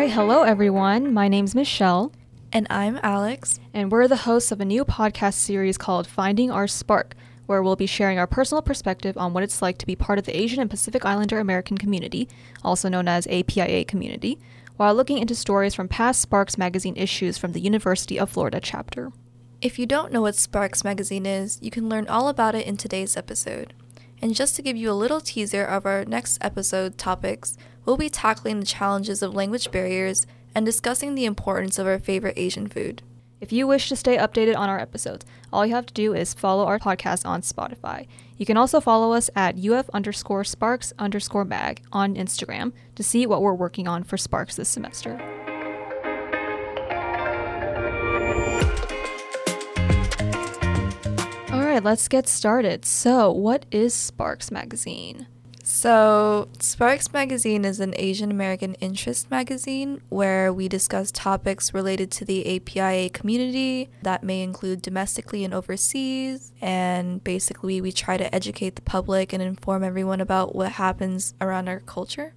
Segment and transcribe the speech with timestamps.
[0.00, 1.12] right, hello everyone.
[1.12, 2.10] My name's Michelle,
[2.54, 3.60] And I'm Alex.
[3.74, 7.14] and we're the hosts of a new podcast series called Finding Our Spark,
[7.44, 10.24] where we'll be sharing our personal perspective on what it's like to be part of
[10.24, 12.30] the Asian and Pacific Islander American community,
[12.64, 14.38] also known as APIA community,
[14.78, 19.12] while looking into stories from past Sparks magazine issues from the University of Florida chapter.
[19.60, 22.78] If you don't know what Sparks Magazine is, you can learn all about it in
[22.78, 23.74] today's episode.
[24.22, 28.10] And just to give you a little teaser of our next episode topics, we'll be
[28.10, 33.02] tackling the challenges of language barriers and discussing the importance of our favorite Asian food.
[33.40, 36.34] If you wish to stay updated on our episodes, all you have to do is
[36.34, 38.06] follow our podcast on Spotify.
[38.36, 43.26] You can also follow us at UF underscore Sparks underscore mag on Instagram to see
[43.26, 45.18] what we're working on for Sparks this semester.
[51.50, 52.84] All right, let's get started.
[52.84, 55.26] So, what is Sparks Magazine?
[55.62, 62.24] So, Sparks Magazine is an Asian American interest magazine where we discuss topics related to
[62.24, 66.52] the APIA community that may include domestically and overseas.
[66.62, 71.68] And basically, we try to educate the public and inform everyone about what happens around
[71.68, 72.32] our culture.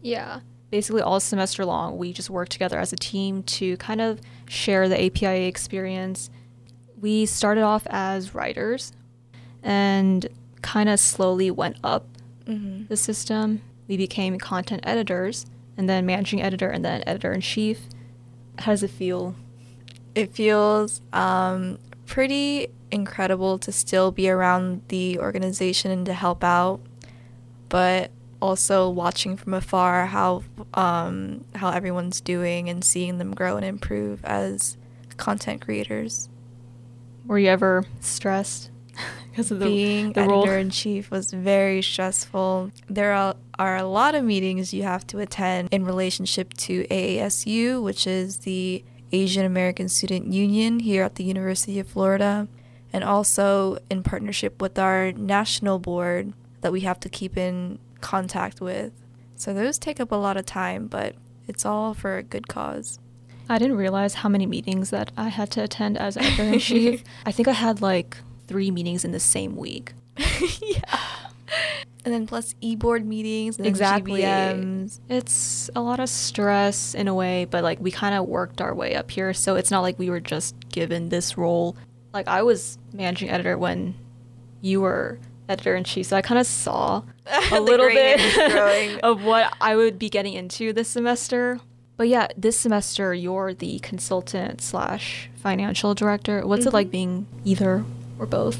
[0.00, 0.40] Yeah.
[0.70, 4.88] Basically, all semester long, we just work together as a team to kind of share
[4.88, 6.30] the APIA experience.
[7.00, 8.94] We started off as writers
[9.62, 10.26] and
[10.62, 12.15] kind of slowly went up
[12.46, 12.86] Mm-hmm.
[12.86, 13.62] the system.
[13.88, 17.82] We became content editors and then managing editor and then editor in chief.
[18.58, 19.34] How does it feel?
[20.14, 26.80] It feels um, pretty incredible to still be around the organization and to help out,
[27.68, 30.42] but also watching from afar how
[30.74, 34.76] um, how everyone's doing and seeing them grow and improve as
[35.16, 36.28] content creators.
[37.26, 38.70] Were you ever stressed
[39.36, 40.44] because of the, Being the role?
[40.44, 42.70] editor in chief was very stressful.
[42.88, 47.82] There are, are a lot of meetings you have to attend in relationship to AASU,
[47.82, 52.48] which is the Asian American Student Union here at the University of Florida,
[52.94, 56.32] and also in partnership with our national board
[56.62, 58.94] that we have to keep in contact with.
[59.34, 61.14] So those take up a lot of time, but
[61.46, 62.98] it's all for a good cause.
[63.50, 67.04] I didn't realize how many meetings that I had to attend as editor in chief.
[67.26, 68.16] I think I had like
[68.46, 69.92] three meetings in the same week.
[70.60, 70.98] yeah.
[72.04, 74.22] And then plus e-board meetings and Exactly.
[74.22, 75.00] GBMs.
[75.08, 78.74] It's a lot of stress in a way, but like we kind of worked our
[78.74, 79.34] way up here.
[79.34, 81.76] So it's not like we were just given this role.
[82.14, 83.96] Like I was managing editor when
[84.60, 85.18] you were
[85.48, 86.06] editor in chief.
[86.06, 87.02] So I kind of saw
[87.50, 89.00] a little bit hair is growing.
[89.02, 91.58] of what I would be getting into this semester.
[91.96, 96.46] But yeah, this semester you're the consultant slash financial director.
[96.46, 96.74] What's it mm-hmm.
[96.74, 97.84] like being either
[98.18, 98.58] or both?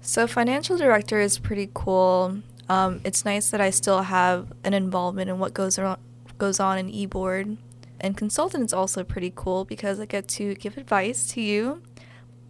[0.00, 2.38] So financial director is pretty cool.
[2.68, 6.00] Um, it's nice that I still have an involvement in what goes around,
[6.38, 7.56] goes on in eBoard.
[8.00, 11.82] And consultant is also pretty cool because I get to give advice to you.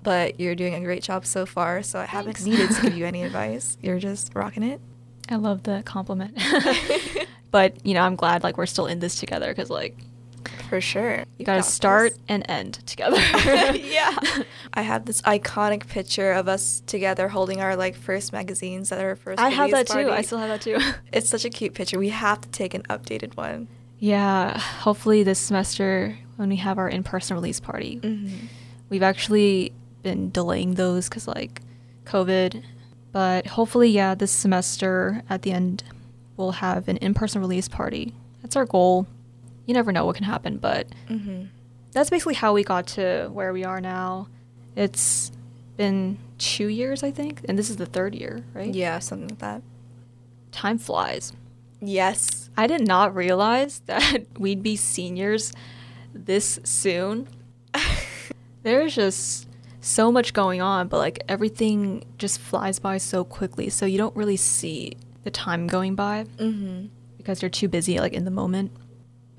[0.02, 3.06] But you're doing a great job so far, so I haven't needed to give you
[3.12, 3.76] any advice.
[3.82, 4.80] You're just rocking it.
[5.28, 6.38] I love the compliment.
[7.50, 9.96] but you know, I'm glad like we're still in this together because like
[10.68, 11.24] For sure.
[11.38, 13.16] you gotta start and end together.
[13.76, 14.14] yeah.
[14.74, 19.16] I have this iconic picture of us together holding our like first magazines at our
[19.16, 19.40] first.
[19.40, 20.12] I have that release too.
[20.12, 20.78] I still have that too.
[21.12, 21.98] It's such a cute picture.
[21.98, 23.68] We have to take an updated one.
[23.98, 28.46] yeah, hopefully this semester when we have our in-person release party, Mm-hmm.
[28.90, 31.62] we've actually been delaying those because like
[32.04, 32.62] COVID.
[33.10, 35.82] But hopefully, yeah, this semester at the end
[36.36, 38.14] we'll have an in-person release party.
[38.42, 39.08] That's our goal.
[39.68, 41.44] You never know what can happen, but Mm-hmm.
[41.92, 44.26] that's basically how we got to where we are now.
[44.74, 45.30] It's
[45.76, 48.72] been two years, I think, and this is the third year, right?
[48.74, 49.62] Yeah, something like that.
[50.52, 51.32] Time flies.
[51.80, 52.48] Yes.
[52.56, 55.52] I did not realize that we'd be seniors
[56.14, 57.28] this soon.
[58.62, 59.46] There's just
[59.80, 64.16] so much going on, but like everything just flies by so quickly, so you don't
[64.16, 66.86] really see the time going by Mm-hmm.
[67.18, 68.72] because you're too busy like in the moment.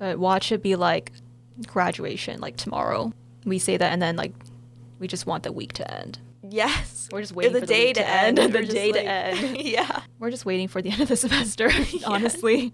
[0.00, 1.12] But watch it be like
[1.66, 3.12] graduation like tomorrow.
[3.44, 4.32] We say that and then like
[4.98, 6.18] we just want the week to end.
[6.42, 7.08] Yes.
[7.12, 8.38] We're just waiting the for the day week to end.
[8.38, 8.52] end.
[8.52, 9.56] The day to end.
[9.60, 10.00] yeah.
[10.18, 11.70] We're just waiting for the end of the semester,
[12.06, 12.72] honestly.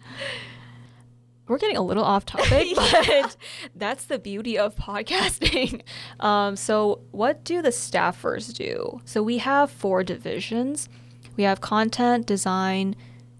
[1.48, 3.02] We're getting a little off topic, Yeah.
[3.06, 3.36] but
[3.74, 5.82] that's the beauty of podcasting.
[6.18, 9.00] Um, so, what do the staffers do?
[9.04, 10.88] So, we have four divisions
[11.36, 12.96] we have content, design,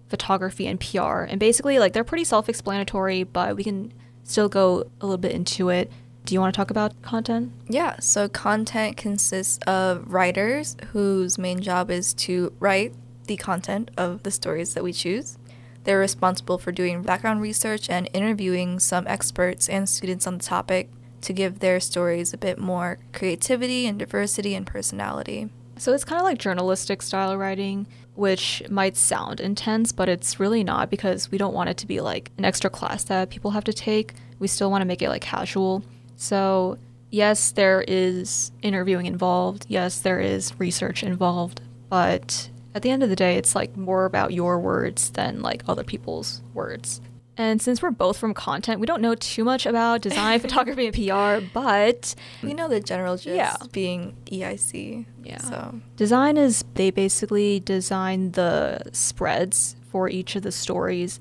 [0.09, 1.21] photography, and PR.
[1.21, 3.93] And basically, like, they're pretty self explanatory, but we can
[4.23, 5.91] still go a little bit into it.
[6.25, 7.53] Do you want to talk about content?
[7.69, 7.99] Yeah.
[7.99, 12.93] So content consists of writers whose main job is to write
[13.27, 15.37] the content of the stories that we choose.
[15.85, 20.89] They're responsible for doing background research and interviewing some experts and students on the topic
[21.21, 25.49] to give their stories a bit more creativity and diversity and personality.
[25.77, 30.63] So it's kind of like journalistic style writing, which might sound intense, but it's really
[30.63, 33.63] not because we don't want it to be like an extra class that people have
[33.65, 34.13] to take.
[34.39, 35.83] We still want to make it like casual.
[36.15, 36.77] So,
[37.11, 39.65] yes, there is interviewing involved.
[39.69, 44.05] Yes, there is research involved, but at the end of the day, it's like more
[44.05, 47.01] about your words than like other people's words.
[47.39, 50.95] And since we're both from content, we don't know too much about design, photography, and
[50.95, 53.55] PR, but We know the general gist Yeah.
[53.71, 55.05] being EIC.
[55.23, 55.41] Yeah.
[55.41, 61.19] So design is they basically design the spreads for each of the stories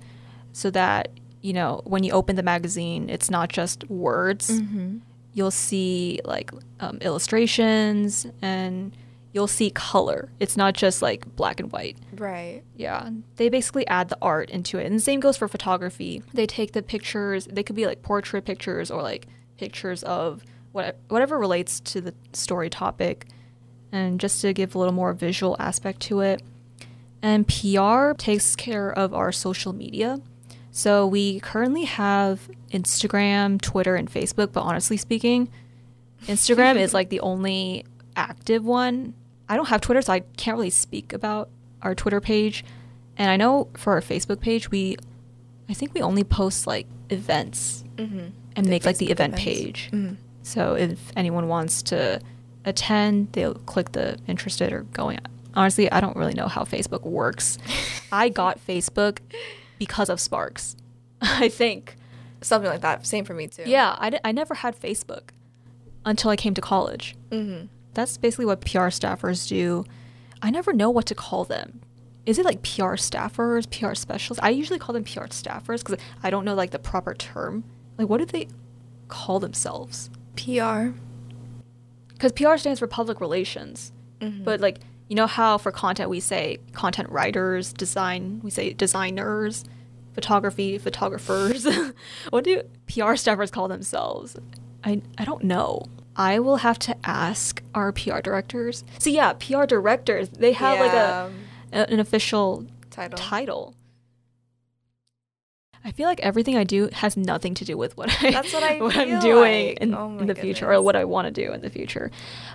[0.52, 1.10] so that,
[1.42, 4.48] you know, when you open the magazine, it's not just words.
[4.50, 4.98] Mm-hmm.
[5.34, 8.96] You'll see like um, illustrations and
[9.36, 10.30] you'll see color.
[10.40, 11.98] It's not just like black and white.
[12.16, 12.62] right.
[12.74, 14.86] Yeah, they basically add the art into it.
[14.86, 16.22] And the same goes for photography.
[16.32, 19.26] They take the pictures, they could be like portrait pictures or like
[19.58, 20.42] pictures of
[20.72, 23.26] what, whatever relates to the story topic,
[23.92, 26.42] and just to give a little more visual aspect to it.
[27.20, 30.18] And PR takes care of our social media.
[30.70, 35.50] So we currently have Instagram, Twitter, and Facebook, but honestly speaking,
[36.22, 37.84] Instagram is like the only
[38.16, 39.12] active one.
[39.48, 41.48] I don't have Twitter, so I can't really speak about
[41.82, 42.64] our Twitter page.
[43.16, 44.96] And I know for our Facebook page, we,
[45.68, 48.26] I think we only post like events Mm-hmm.
[48.56, 49.44] and make like the event events.
[49.44, 49.88] page.
[49.90, 50.16] Mm-hmm.
[50.42, 52.20] So if anyone wants to
[52.66, 55.18] attend, they'll click the interested or going.
[55.54, 57.56] Honestly, I don't really know how Facebook works.
[58.12, 59.20] I got Facebook
[59.78, 60.76] because of Sparks.
[61.22, 61.96] I think.
[62.42, 63.06] Something like that.
[63.06, 63.62] Same for me too.
[63.64, 65.30] Yeah, I, I never had Facebook
[66.04, 67.16] until I came to college.
[67.30, 67.66] Mm-hmm.
[67.96, 69.86] That's basically what PR staffers do.
[70.42, 71.80] I never know what to call them.
[72.26, 74.44] Is it like PR staffers, PR specialists?
[74.44, 77.64] I usually call them PR staffers because I don't know like the proper term.
[77.96, 78.48] Like, what do they
[79.08, 80.10] call themselves?
[80.36, 80.88] PR.
[82.08, 83.92] Because PR stands for public relations.
[84.20, 84.44] Mhm.
[84.44, 89.64] But like, you know how for content we say content writers, design, we say designers,
[90.12, 91.64] photography, photographers.
[92.30, 94.36] what do PR staffers call themselves?
[94.84, 95.86] I I don't know.
[96.16, 98.84] I will have to ask our PR directors.
[98.98, 101.30] So yeah, PR directors, they have like a,
[101.72, 103.18] an official title.
[103.18, 103.74] title.
[105.84, 108.62] I feel like everything I do has nothing to do with what I That's what
[108.64, 109.78] I what I'm doing like.
[109.78, 112.10] in, Oh in the future or what I want to do in the future.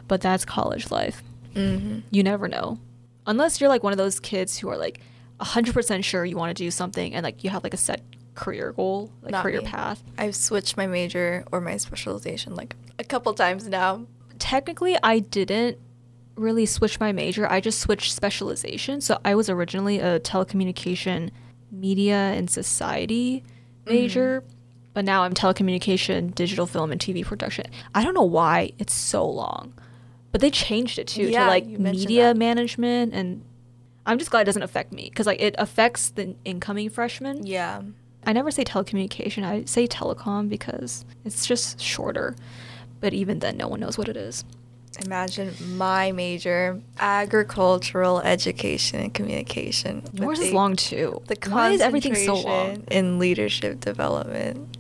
[0.07, 1.23] But that's college life.
[1.55, 1.99] Mm-hmm.
[2.09, 2.79] You never know.
[3.25, 4.99] Unless you're like one of those kids who are like
[5.39, 8.01] 100% sure you want to do something and like you have like a set
[8.36, 9.68] career goal, like Not career me.
[9.68, 10.04] path.
[10.18, 14.06] I've switched my major or my specialization like a couple times now.
[14.39, 15.78] Technically, I didn't
[16.36, 17.50] really switch my major.
[17.50, 19.01] I just switched specialization.
[19.01, 21.30] So I was originally a telecommunication
[21.72, 23.44] media and society
[23.86, 23.94] mm-hmm.
[23.94, 24.44] major,
[24.94, 27.66] but now I'm telecommunication, digital film, and TV production.
[27.94, 29.74] I don't know why it's so long,
[30.31, 32.38] but they changed it too Yeah, to like media that.
[32.38, 33.44] management, and
[34.06, 37.45] I'm just glad it doesn't affect me because like it affects the incoming freshmen.
[37.45, 37.81] Yeah.
[38.25, 39.44] I never say telecommunication.
[39.44, 42.35] I say telecom because it's just shorter.
[43.00, 44.44] But even then, no one knows what it is.
[45.03, 50.04] Imagine my major, agricultural education and communication.
[50.13, 51.21] Yours is the- long too.
[51.28, 52.83] The Why is everything so long?
[52.92, 54.78] in leadership development.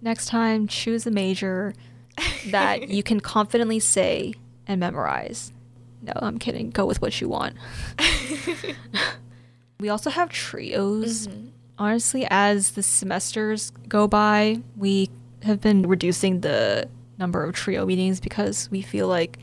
[0.00, 1.74] Next time, choose a major
[2.50, 4.34] that you can confidently say
[4.66, 5.52] and memorize.
[6.02, 6.70] No, I'm kidding.
[6.70, 7.54] Go with what you want.
[9.80, 11.26] We also have trios.
[11.26, 11.48] Mhm.
[11.82, 15.10] Honestly, as the semesters go by, we
[15.42, 19.38] have been reducing the number of trio meetings because we feel like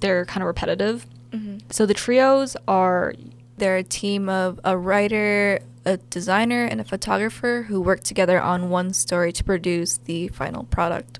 [0.00, 1.06] they're kind of repetitive.
[1.32, 1.60] Mhm.
[1.70, 3.14] So the trios are
[3.58, 8.70] They're a team of a writer, a designer, and a photographer who work together on
[8.70, 11.18] one story to produce the final product.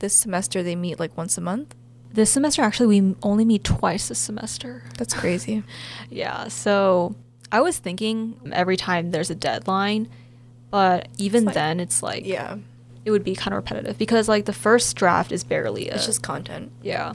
[0.00, 1.74] This semester, they meet like once a month.
[2.12, 4.82] this semester actually we only meet twice this semester.
[4.98, 5.62] That's crazy.
[6.10, 7.14] Yeah, so
[7.50, 10.08] I was thinking every time there's a deadline,
[10.70, 12.56] but even like- then it's like yeah.
[13.04, 16.06] it would be kind of repetitive because like the first draft is barely a, It's
[16.06, 16.72] just content.
[16.82, 17.14] yeah.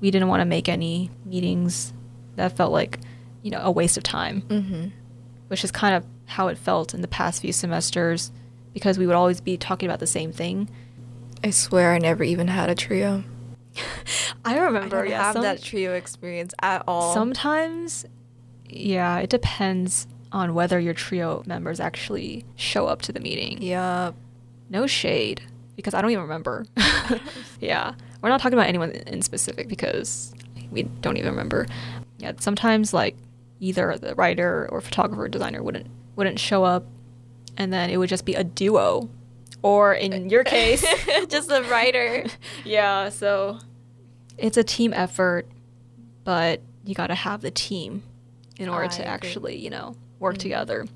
[0.00, 1.92] We didn't want to make any meetings
[2.36, 3.00] that felt like,
[3.42, 4.86] you know, a waste of time, Mm-hmm.
[5.48, 8.30] which is kind of how it felt in the past few semesters
[8.74, 10.68] because we would always be talking about the same thing.
[11.42, 13.24] I swear I never even had a trio.
[14.44, 17.12] I remember I yeah, have some- that trio experience at all.
[17.14, 18.06] Sometimes,
[18.68, 23.62] yeah, it depends on whether your trio members actually show up to the meeting.
[23.62, 24.12] Yeah.
[24.70, 25.40] No shade,
[25.76, 26.66] because I don't even remember.
[27.60, 30.34] yeah, we're not talking about anyone in specific because
[30.70, 31.66] we don't even remember.
[32.18, 33.16] Yeah, sometimes like
[33.60, 36.84] either the writer or photographer or designer wouldn't wouldn't show up,
[37.56, 39.08] and then it would just be a duo.
[39.62, 40.84] Or in your case,
[41.28, 42.24] just a writer.
[42.64, 43.58] yeah, so
[44.36, 45.46] it's a team effort,
[46.24, 48.02] but you got to have the team
[48.58, 49.04] in order I to agree.
[49.12, 50.40] actually, you know, work Mhm.
[50.40, 50.86] together.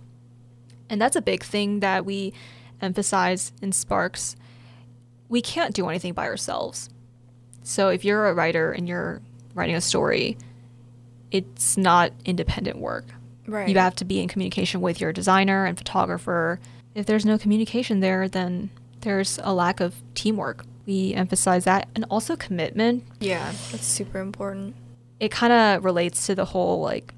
[0.90, 2.32] And that's a big thing that we
[2.80, 4.36] emphasize in Sparks.
[5.28, 6.90] We can't do anything by ourselves.
[7.62, 9.20] So if you're a writer and you're
[9.54, 10.36] writing a story,
[11.30, 13.06] it's not independent work.
[13.46, 13.68] Right.
[13.68, 16.60] You have to be in communication with your designer and photographer.
[16.94, 20.64] If there's no communication there, then there's a lack of teamwork.
[20.86, 23.04] We emphasize that and also commitment.
[23.20, 24.74] yeah, that's super important.
[25.20, 27.14] It kind of relates to the whole like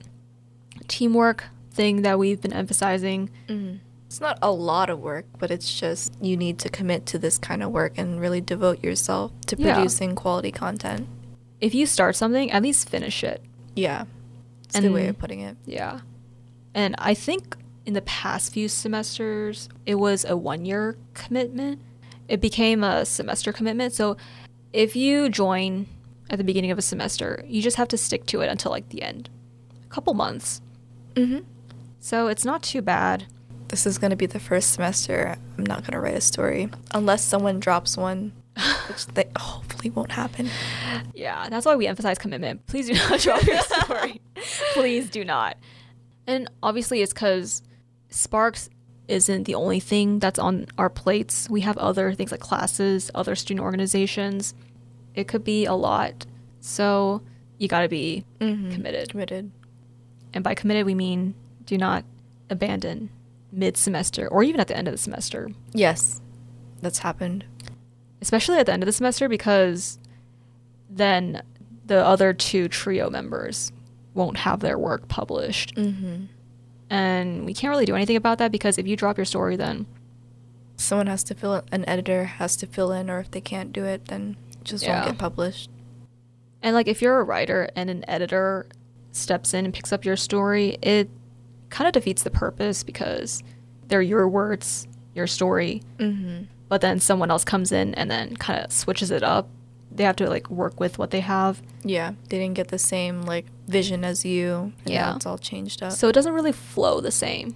[0.88, 3.30] teamwork thing that we've been emphasizing.
[3.48, 3.80] Mm.
[4.06, 7.36] It's not a lot of work, but it's just you need to commit to this
[7.36, 9.74] kind of work and really devote yourself to Yeah.
[9.74, 11.08] producing quality content.
[11.60, 13.42] If you start something, at least finish it.
[13.74, 14.04] Yeah.
[14.64, 15.56] It's a good way of putting it.
[15.66, 16.00] Yeah.
[16.74, 21.80] And I think in the past few semesters, it was a one year commitment.
[22.28, 23.92] It became a semester commitment.
[23.94, 24.16] So
[24.72, 25.86] if you join
[26.30, 28.88] at the beginning of a semester, you just have to stick to it until like
[28.90, 29.28] the end,
[29.84, 30.60] a couple months.
[31.16, 31.38] Hmm
[32.00, 33.26] So it's not too bad.
[33.68, 36.68] This is going to be the first semester I'm not going to write a story
[36.92, 38.32] unless someone drops one,
[38.88, 40.48] which they hopefully won't happen.
[41.14, 42.66] Yeah, that's why we emphasize commitment.
[42.66, 44.20] Please do not drop your story.
[44.74, 45.56] Please do not.
[46.26, 47.62] And obviously, it's because
[48.10, 48.68] Sparks
[49.08, 51.48] isn't the only thing that's on our plates.
[51.50, 54.54] We have other things like classes, other student organizations.
[55.14, 56.26] It could be a lot.
[56.60, 57.22] So
[57.58, 58.72] you got to be Mhm.
[58.72, 59.10] committed.
[59.10, 59.50] Committed.
[60.34, 62.04] And by committed, we mean do not
[62.50, 63.08] abandon
[63.50, 66.20] mid semester or even at the end of the semester, Yes,
[66.82, 67.44] that's happened.
[68.20, 69.98] especially at the end of the semester because
[70.90, 71.42] then
[71.86, 73.72] the other two trio members
[74.12, 75.74] won't have their work published.
[75.76, 76.24] Mm-hmm.
[76.90, 79.86] And we can't really do anything about that because if you drop your story, then
[80.76, 83.84] Someone has to fill an editor has to fill in, or if they can't do
[83.84, 84.94] it, then it just Yeah.
[85.02, 85.70] won't get published.
[86.62, 88.66] and like if you're a writer and an editor
[89.14, 91.08] steps in and picks up your story, it
[91.70, 93.42] kind of defeats the purpose because
[93.88, 96.44] they're your words, your story, Mm-hmm.
[96.68, 99.48] but then someone else comes in and then kind of switches it up.
[99.92, 101.62] They have to like work with what they have.
[101.84, 104.72] Yeah, they didn't get the same like vision as you.
[104.84, 105.14] And Yeah.
[105.16, 105.92] it's all changed up.
[105.92, 107.54] So it doesn't really flow the same.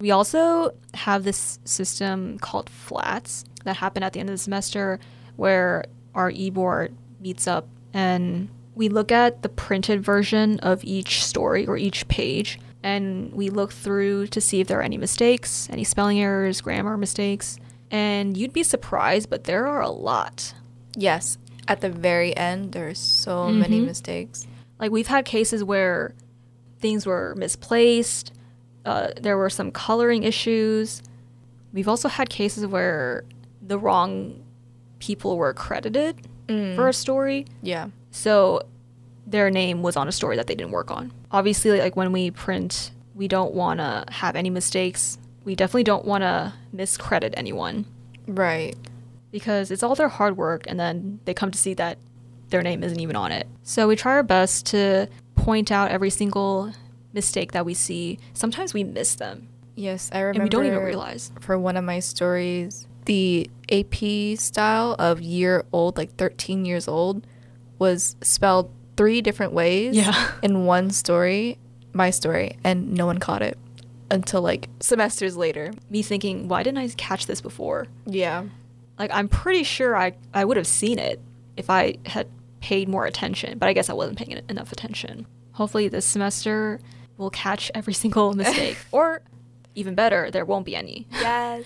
[0.00, 4.98] We also have this system called flats that happen at the end of the semester
[5.36, 8.48] where our e-board meets up and
[8.80, 13.72] we look at the printed version of each story or each page and we look
[13.72, 17.58] through to see if there are any mistakes, any spelling errors, grammar mistakes.
[17.90, 20.54] And you'd be surprised, but there are a lot.
[20.96, 21.36] yes,
[21.68, 23.86] at the very end, there are so many Mhm.
[23.92, 24.46] mistakes.
[24.80, 26.14] Like we've had cases where
[26.80, 28.32] things were misplaced.
[28.86, 31.02] Uh, there were some coloring issues.
[31.74, 33.24] We've also had cases where
[33.70, 34.42] the wrong
[34.98, 36.14] people were credited
[36.48, 36.74] Mm.
[36.76, 37.88] for a story, Yeah.
[38.10, 38.62] So
[39.26, 41.12] their name was on a story that they didn't work on.
[41.30, 45.18] Obviously, like when we print, we don't want to have any mistakes.
[45.44, 47.86] We definitely don't want to miscredit anyone
[48.26, 48.74] Right.
[49.30, 51.98] because it's all their hard work and then they come to see that
[52.48, 53.46] their name isn't even on it.
[53.62, 56.72] So we try our best to point out every single
[57.12, 58.18] mistake that we see.
[58.34, 60.34] Sometimes we miss them Yes, I remember.
[60.40, 61.30] and we don't even realize.
[61.40, 67.24] For one of my stories, the AP style of year old, like 13 years old,
[67.80, 70.30] was spelled three different ways Yeah.
[70.42, 71.58] in one story,
[71.92, 73.58] my story, and no one caught it
[74.10, 75.72] until like semesters later.
[75.88, 77.86] Me thinking, why didn't I catch this before?
[78.06, 78.44] Yeah.
[78.98, 81.18] Like I'm pretty sure I I would have seen it
[81.56, 82.28] if I had
[82.60, 85.26] paid more attention, but I guess I wasn't paying enough attention.
[85.52, 86.78] Hopefully this semester
[87.16, 89.22] we'll catch every single mistake or
[89.74, 91.06] even better, there won't be any.
[91.12, 91.64] Yes.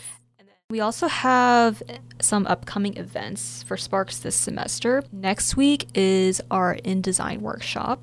[0.71, 1.83] We also have
[2.23, 5.05] some upcoming events for Sparks this semester.
[5.13, 8.01] Next week is our InDesign workshop,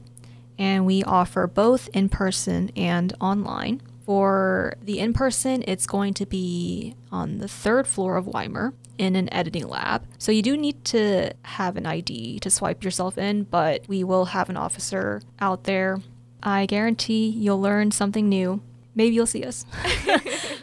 [0.60, 3.82] and we offer both in person and online.
[4.06, 9.16] For the in person, it's going to be on the third floor of Weimer in
[9.16, 10.06] an editing lab.
[10.20, 14.26] So you do need to have an ID to swipe yourself in, but we will
[14.26, 15.98] have an officer out there.
[16.44, 18.62] I guarantee you'll learn something new.
[18.94, 19.66] Maybe you'll see us.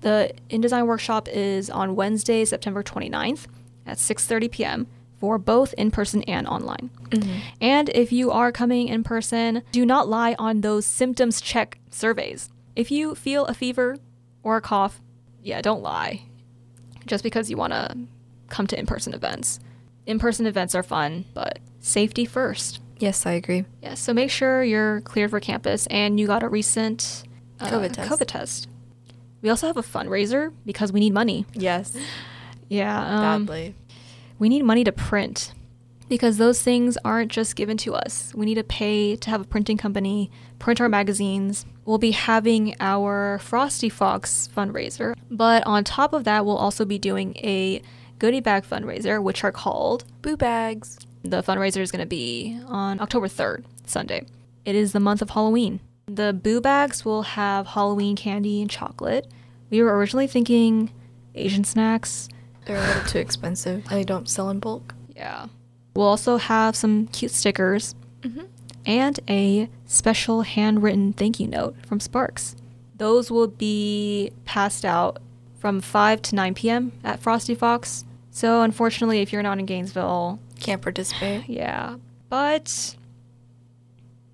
[0.00, 3.46] The InDesign workshop is on Wednesday, September 29th
[3.86, 4.86] at 6:30 p.m.
[5.18, 6.88] for both in person and online.
[7.10, 7.40] Mhm.
[7.60, 12.48] And if you are coming in person, do not lie on those symptoms check surveys.
[12.74, 13.96] If you feel a fever
[14.42, 15.00] or a cough,
[15.42, 16.22] yeah, don't lie.
[17.06, 17.96] Just because you want to
[18.48, 19.60] come to in-person events.
[20.06, 22.80] In-person events are fun, but safety first.
[22.98, 23.64] Yes, I agree.
[23.82, 27.24] Yeah, so make sure you're cleared for campus and you got a recent
[27.60, 28.10] uh, COVID test.
[28.10, 28.68] COVID test.
[29.42, 31.46] We also have a fundraiser because we need money.
[31.54, 31.96] Yes,
[32.68, 32.98] Yeah.
[33.34, 33.74] Um, badly.
[34.38, 35.52] we need money to print
[36.08, 38.32] because those things aren't just given to us.
[38.34, 41.64] We need to pay to have a printing company print our magazines.
[41.86, 46.98] We'll be having our Frosty Fox fundraiser, but on top of that, we'll also be
[46.98, 47.80] doing a
[48.18, 50.98] goodie bag fundraiser, which are called Boo bags.
[51.24, 54.26] the fundraiser is going to be on October 3rd, Sunday.
[54.64, 55.80] It is the month of Halloween.
[56.14, 59.26] The boo bags will have Halloween candy and chocolate.
[59.70, 60.90] We were originally thinking
[61.34, 62.28] Asian snacks.
[62.66, 63.84] They're a little too expensive.
[63.88, 64.94] They don't sell in bulk.
[65.14, 65.46] Yeah.
[65.94, 68.42] We'll also have some cute stickers Mm-hmm.
[68.84, 72.54] and a special handwritten thank you note from Sparks.
[72.98, 75.22] Those will be passed out
[75.58, 76.92] from 5 to 9 p.m.
[77.02, 78.04] at Frosty Fox.
[78.30, 81.44] So, unfortunately, if you're not in Gainesville, Can't participate.
[81.48, 81.96] yeah.
[82.28, 82.94] But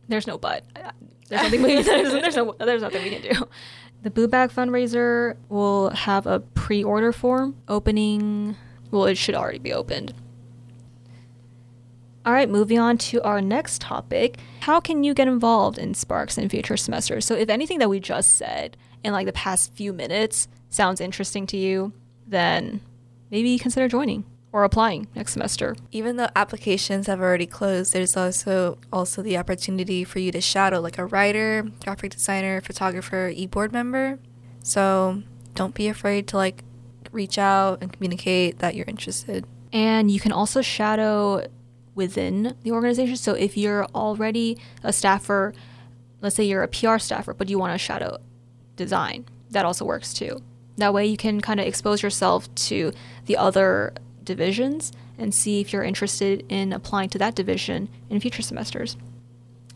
[0.09, 0.65] there's no but.
[1.29, 3.49] There's nothing we there's, there's no there's nothing we can do.
[4.03, 8.57] The Boo Bag fundraiser will have a pre-order form opening.
[8.91, 10.15] Well, it should already be opened.
[12.25, 14.39] All right, moving on to our next topic.
[14.61, 17.25] How can you get involved in Sparks in future semesters?
[17.25, 21.47] So, if anything that we just said in like the past few minutes sounds interesting
[21.49, 21.93] to you,
[22.27, 22.81] then
[23.31, 24.25] maybe consider joining
[24.57, 25.77] or applying next semester.
[25.93, 30.81] Even though applications have already closed, there's also also the opportunity for you to shadow
[30.81, 34.19] like a writer, graphic designer, photographer, e-board member.
[34.63, 35.23] So
[35.55, 36.65] don't be afraid to like
[37.13, 39.45] reach out and communicate that you're interested.
[39.75, 41.47] And you can also shadow
[41.95, 43.17] within the organization.
[43.17, 45.53] So if you're already a staffer,
[46.23, 48.17] let's say you're a PR staffer, but you want to shadow
[48.75, 50.41] design, that also works too.
[50.79, 52.93] That way you can kind of expose yourself to
[53.27, 53.93] the other
[54.27, 58.97] divisions and see if you're interested in applying to that division in future semesters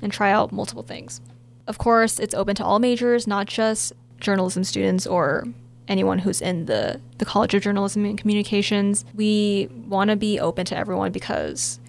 [0.03, 1.21] and try out multiple things.
[1.67, 5.47] Of course, it's open to all majors, not just journalism students or
[5.89, 9.05] anyone who's in the, the College of Journalism and Communications.
[9.15, 11.81] We want to be open to everyone because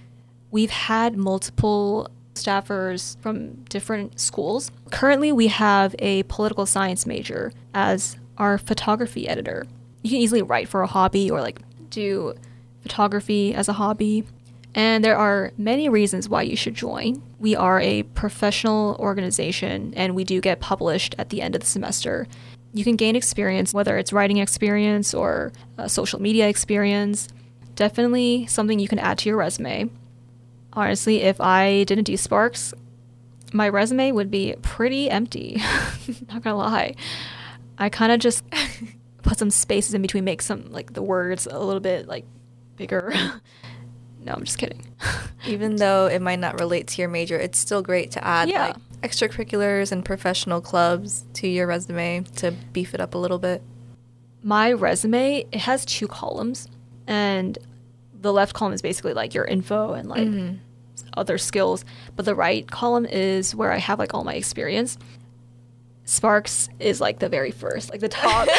[0.50, 4.72] we've had multiple staffers from different schools.
[4.92, 9.66] Currently, we have a political science major as our photography editor.
[10.02, 11.60] You can easily write for a hobby or like
[11.90, 12.34] do
[12.82, 14.26] photography as a hobby.
[14.74, 17.22] And there are many reasons why you should join.
[17.40, 21.68] We are a professional organization and we do get published at the end of the
[21.68, 22.28] semester.
[22.74, 27.28] You can gain experience, whether it's writing experience or uh, social media experience.
[27.76, 29.90] Definitely something you can add to your resume.
[30.74, 32.74] Honestly, if I didn't do Sparks,
[33.52, 35.62] my resume would be pretty empty.
[36.30, 36.96] Not gonna lie.
[37.78, 38.46] I kind of just
[39.24, 42.26] put some spaces in between, make some like the words a little bit like
[42.78, 43.14] bigger.
[44.26, 44.86] no, I'm just kidding.
[45.48, 48.68] Even though it might not relate to your major, it's still great to add Yeah.
[48.68, 53.62] like extracurriculars and professional clubs to your resume to beef it up a little bit.
[54.44, 56.68] my resume it has two columns
[57.08, 57.58] and
[58.22, 60.58] the left column is basically like your info and like Mhm.
[61.16, 64.98] other skills but the right column is where i have like all my experience
[66.12, 68.46] sparks is like the very first like the top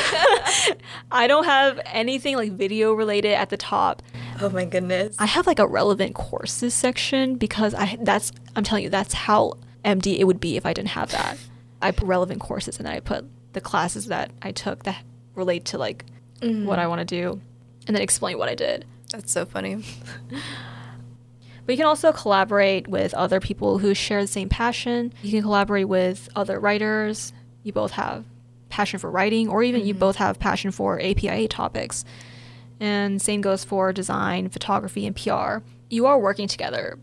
[1.11, 4.03] i don't have anything like video related at the top
[4.41, 5.15] Oh my goodness.
[5.19, 9.53] i have like a relevant courses section because i that's i'm telling you that's how
[9.85, 11.37] MD it would be if i didn't have that
[11.83, 15.03] i put relevant courses and then i put the classes that i took that
[15.35, 16.07] relate to like
[16.41, 16.65] Mhm.
[16.65, 17.41] what I want to do
[17.87, 18.85] and then explain what I did.
[19.12, 19.85] That's so funny.
[21.65, 25.12] But you can also collaborate with other people who share the same passion.
[25.23, 27.33] You can collaborate with other writers.
[27.62, 28.25] You both have
[28.68, 29.98] passion for writing, or even you Mhm.
[29.98, 32.05] both have passion for APIA topics.
[32.81, 35.62] And same goes for design, photography, and PR.
[35.90, 36.98] You are working together,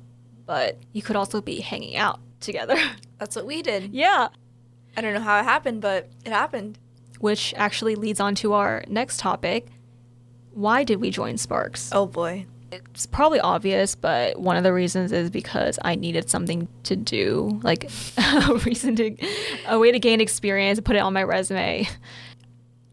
[0.45, 2.76] but you could also be hanging out together.
[3.19, 3.93] That's what we did.
[3.93, 4.30] yeah.
[4.98, 6.80] I don't know how it happened, but it happened.
[7.19, 9.67] Which actually leads on to our next topic.
[10.54, 11.91] Why did we join Sparks?
[11.93, 12.48] Oh boy.
[12.71, 17.60] It's probably obvious, but one of the reasons is because I needed something to do,
[17.63, 19.15] like a reason to,
[19.67, 21.88] a way to gain experience and put it on my resume.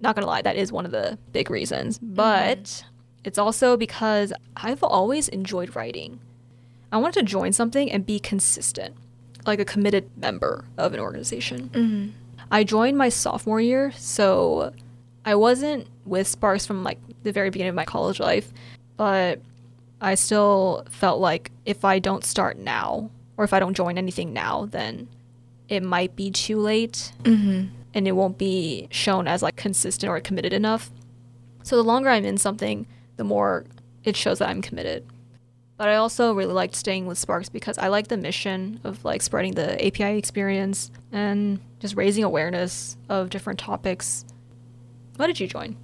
[0.00, 1.98] Not gonna lie, that is one of the big reasons.
[1.98, 2.84] But
[3.24, 6.20] it's also because I've always enjoyed writing.
[6.92, 8.94] I wanted to join something and be consistent,
[9.46, 11.70] like a committed member of an organization.
[11.70, 12.10] Mm-hmm.
[12.50, 14.72] I joined my sophomore year, so
[15.24, 18.52] I wasn't with Sparks from like the very beginning of my college life,
[18.96, 19.40] but
[20.00, 24.32] I still felt like if I don't start now or if I don't join anything
[24.32, 25.08] now, then
[25.68, 27.66] it might be too late Mm-hmm.
[27.94, 30.90] and it won't be shown as like consistent or committed enough.
[31.62, 33.64] So the longer I'm in something, the more
[34.04, 35.04] it shows that I'm committed.
[35.78, 39.20] But I also really liked staying with Sparks because I like the mission of like
[39.20, 44.24] spreading the API experience and just raising awareness of different topics.
[45.16, 45.76] Why did you join?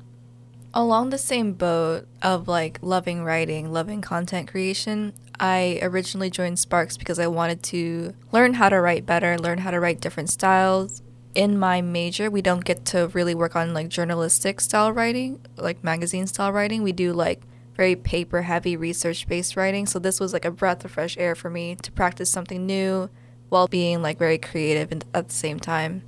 [0.75, 6.97] Along the same boat of like loving writing, loving content creation, I originally joined Sparks
[6.97, 11.03] because I wanted to learn how to write better, learn how to write different styles.
[11.35, 15.85] In my major, we don't get to really work on like journalistic style writing, like
[15.85, 16.83] magazine style writing.
[16.83, 17.43] We do like
[17.77, 19.85] very paper heavy research based writing.
[19.85, 23.11] So this was like a breath of fresh air for me to practice something new
[23.51, 26.03] while being like very creative and at the same time.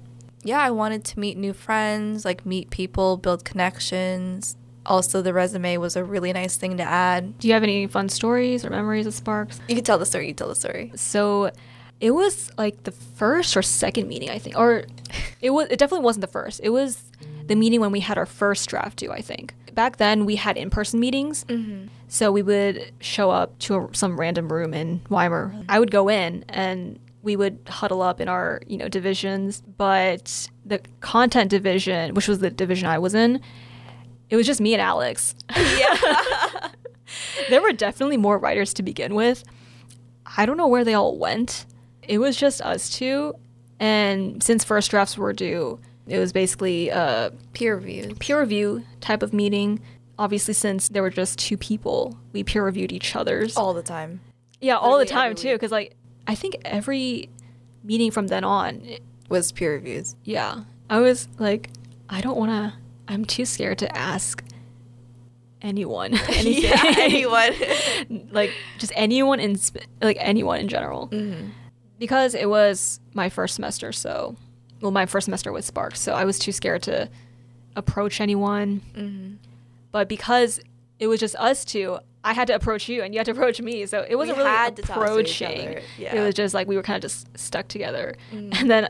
[0.44, 4.57] Yeah, I wanted to meet new friends, like meet people, build connections.
[4.87, 7.38] Also, the resume was a really nice thing to add.
[7.38, 9.59] Do you have any fun stories or memories of Sparks?
[9.68, 10.28] You can tell the story.
[10.28, 10.92] You tell the story.
[10.94, 11.50] So
[12.00, 14.85] it was like the first or second meeting, I think, or
[15.40, 15.68] it was.
[15.70, 16.61] It definitely wasn't the first.
[16.62, 17.02] It was
[17.46, 19.11] the meeting when we had our first draft due.
[19.11, 21.87] I think back then we had in-person meetings, Mm-hmm.
[22.09, 25.52] so we would show up to a, some random room in Weimer.
[25.68, 30.48] I would go in and we would huddle up in our you know divisions, but
[30.64, 33.40] the content division, which was the division I was in,
[34.30, 35.34] it was just me and Alex.
[35.56, 35.96] Yeah.
[37.48, 39.44] there were definitely more writers to begin with.
[40.37, 41.66] I don't know where they all went.
[42.02, 43.34] It was just us two.
[43.80, 49.22] And since first drafts were due, it was basically a Peer review peer review type
[49.22, 49.80] of meeting.
[50.18, 53.56] Obviously, since there were just two people, we peer reviewed each other's.
[53.56, 54.20] All the time.
[54.60, 55.54] yeah, all the time too.
[55.54, 57.28] Because like, I think every
[57.82, 60.16] meeting from then on, it- Was peer reviews.
[60.24, 61.70] yeah, I was like,
[62.08, 62.72] I don't want to.
[63.08, 64.42] I'm too scared to ask
[65.62, 66.62] anyone anything.
[66.70, 67.52] Yeah, anyone.
[68.32, 69.56] like just anyone in
[70.02, 71.48] like anyone in general Mm-hmm.
[71.98, 74.37] because it was my first semester so
[74.80, 77.08] well my first semester with sparks so i was too scared to
[77.76, 79.34] approach anyone Mm-hmm.
[79.92, 80.60] but because
[80.98, 83.60] it was just us two i had to approach you and you had to approach
[83.60, 86.34] me so it wasn't We really had to talk to each approaching other, it was
[86.34, 88.60] just like we were kind of just stuck together Mhm.
[88.60, 88.88] and then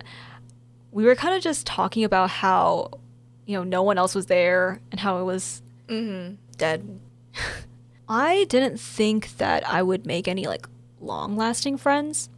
[0.92, 2.90] we were kind of just talking about how
[3.46, 6.36] you know no one else was there and how it was Mm-hmm.
[6.56, 7.00] Dead.
[8.08, 10.66] I didn't think that I would make any like
[11.00, 12.28] long lasting friends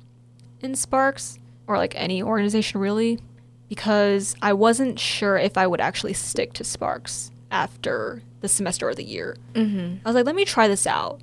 [0.61, 3.18] in Sparks or like any organization really
[3.68, 8.94] because I wasn't sure if I would actually stick to Sparks after the semester or
[8.94, 9.37] the year.
[9.54, 9.96] Mm-hmm.
[10.04, 11.20] I was like, let me try this out.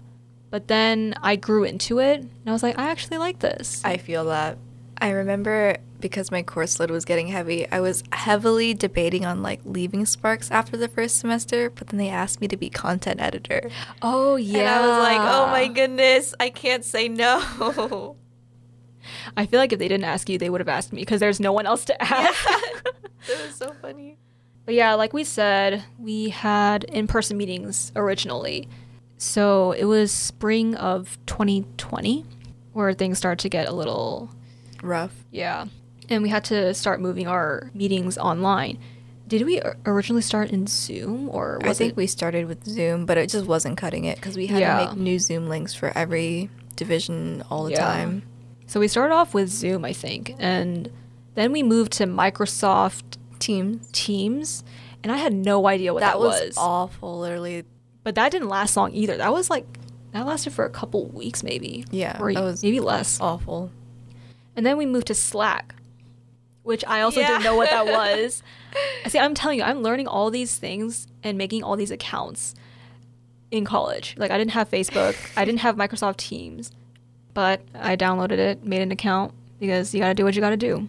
[0.49, 3.81] But then I grew into it and I was like, I actually like this.
[3.83, 4.57] I feel that.
[4.99, 9.61] I remember because my course load was getting heavy, I was heavily debating on like
[9.63, 13.71] leaving Sparks after the first semester, but then they asked me to be content editor.
[14.01, 14.59] oh, yeah.
[14.59, 18.15] And I was like, oh my goodness, I can't say no.
[19.37, 21.39] I feel like if they didn't ask you, they would have asked me because there's
[21.39, 22.47] no one else to ask.
[23.27, 24.17] That was so funny.
[24.65, 28.67] But yeah, like we said, we had in person meetings originally.
[29.17, 32.25] So it was spring of 2020
[32.73, 34.29] where things started to get a little,
[34.81, 35.13] Rough.
[35.31, 35.65] yeah.
[36.09, 38.79] And we had to start moving our meetings online.
[39.27, 41.97] Did we originally start in Zoom or was I think it?
[41.97, 44.79] we started with Zoom, but it just wasn't cutting it because we had Yeah.
[44.79, 47.79] to make new Zoom links for every division all the Yeah.
[47.85, 48.23] time.
[48.67, 50.35] So we started off with Zoom, I think.
[50.39, 50.89] And
[51.35, 53.87] then we moved to Microsoft Teams.
[53.91, 54.63] Teams.
[55.03, 56.57] And I had no idea what that, that was, was.
[56.57, 57.63] awful, literally.
[58.03, 59.17] But that didn't last long either.
[59.17, 59.65] That was like,
[60.11, 61.85] that lasted for a couple weeks maybe.
[61.91, 63.19] Yeah, Or that was maybe less.
[63.19, 63.71] awful.
[64.55, 65.75] And then we moved to Slack,
[66.63, 67.27] which I also Yeah.
[67.29, 68.43] didn't know what that was.
[69.07, 72.53] See, I'm telling you, I'm learning all these things and making all these accounts
[73.51, 74.15] in college.
[74.17, 76.71] Like, I didn't have Facebook, I didn't have Microsoft Teams,
[77.33, 80.87] but I downloaded it, made an account because you gotta do what you gotta do.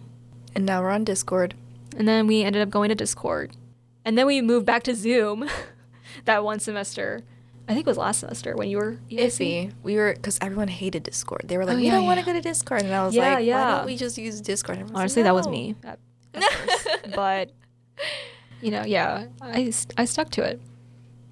[0.55, 1.53] And now we're on Discord.
[1.97, 3.51] And then we ended up going to Discord.
[4.03, 5.49] And then we moved back to Zoom
[6.25, 7.21] that one semester.
[7.67, 8.99] I think it was last semester when you were.
[9.09, 9.73] Iffy.
[9.81, 11.45] We were because everyone hated Discord.
[11.45, 13.15] They were like, Oh, "We yeah, don't want to go to Discord," and I was
[13.15, 13.71] Yeah, like, yeah.
[13.71, 15.97] "Why don't we just use Discord?" Honestly, like, that was me at,
[16.35, 17.49] at but
[18.61, 20.61] you know, yeah, I I stuck to it.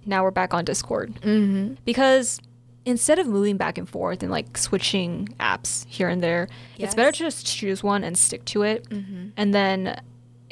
[0.08, 1.78] Now we're back on Discord Mhm.
[1.86, 2.40] because
[2.84, 6.48] instead of moving back and forth and like switching apps here and there,
[6.80, 8.90] it's better to just choose one and stick to it.
[8.90, 9.34] Mhm.
[9.38, 10.02] And then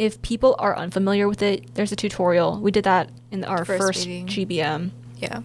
[0.01, 2.59] if people are unfamiliar with it, there's a tutorial.
[2.59, 4.07] We did that in our First first.
[4.07, 4.89] GBM.
[5.17, 5.41] Yeah.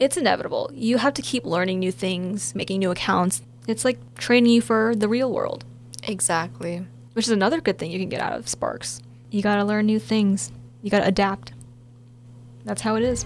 [0.00, 0.72] It's inevitable.
[0.74, 3.42] You have to keep learning new things, making new accounts.
[3.68, 5.64] It's like training you for the real world.
[6.02, 6.84] Exactly.
[7.12, 9.00] which is another good thing you can get out of Sparks.
[9.30, 10.50] You gotta learn new things.
[10.82, 11.52] You gotta adapt.
[12.64, 13.24] That's how it is.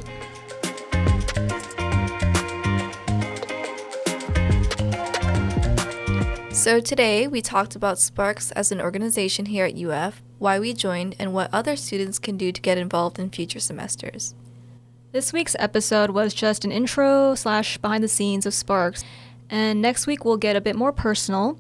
[6.53, 11.15] So today we talked about Sparks as an organization here at UF, why we joined,
[11.21, 14.35] and what other students can do to get involved in future semesters.
[15.13, 19.05] This week's episode was just an intro slash behind the scenes of Sparks,
[19.49, 21.57] and next week we'll get a bit more personal.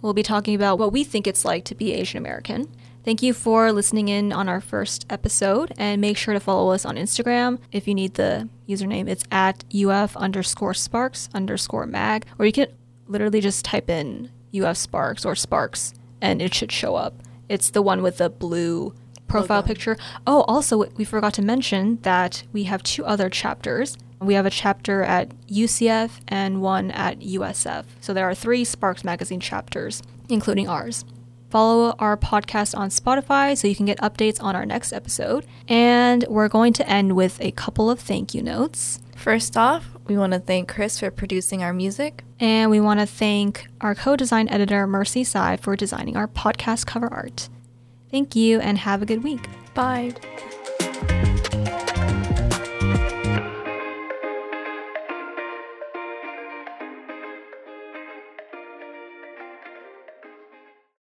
[0.00, 3.32] We'll be talking about what we think it's like to be Asian American Thank you
[3.32, 7.58] for listening in on our first episode and make sure to follow us on Instagram.
[7.72, 12.66] If you need the username, it's at UF underscore sparks underscore mag, or you can
[13.08, 17.14] literally just type in UF sparks or sparks and it should show up.
[17.50, 18.94] It's the one with the blue
[19.26, 19.66] profile Logo.
[19.66, 19.96] picture.
[20.24, 23.98] Oh, also, we forgot to mention that we have two other chapters.
[24.20, 27.86] We have a chapter at UCF and one at USF.
[28.00, 31.04] So there are three Sparks Magazine chapters, including ours.
[31.50, 35.44] Follow our podcast on Spotify so you can get updates on our next episode.
[35.66, 39.00] And we're going to end with a couple of thank you notes.
[39.20, 42.24] First off, we want to thank Chris for producing our music.
[42.40, 46.86] And we want to thank our co design editor, Mercy Sai, for designing our podcast
[46.86, 47.50] cover art.
[48.10, 49.46] Thank you and have a good week.
[49.74, 50.14] Bye.